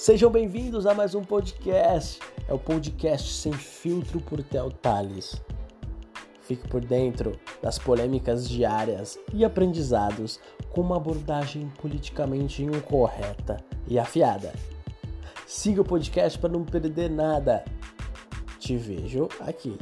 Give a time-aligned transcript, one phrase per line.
[0.00, 2.20] Sejam bem-vindos a mais um podcast.
[2.48, 5.34] É o podcast sem filtro por Theo Tales.
[6.40, 10.40] Fique por dentro das polêmicas diárias e aprendizados
[10.70, 14.54] com uma abordagem politicamente incorreta e afiada.
[15.46, 17.62] Siga o podcast para não perder nada.
[18.58, 19.76] Te vejo aqui.